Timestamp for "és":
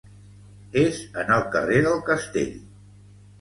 0.83-1.01